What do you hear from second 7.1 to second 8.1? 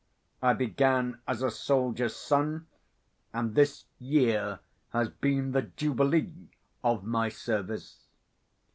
service."